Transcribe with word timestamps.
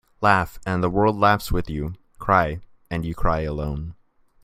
Laugh 0.19 0.57
and 0.65 0.81
the 0.81 0.89
world 0.89 1.15
laughs 1.15 1.51
with 1.51 1.69
you. 1.69 1.93
Cry 2.17 2.59
and 2.89 3.05
you 3.05 3.13
cry 3.13 3.41
alone. 3.41 3.93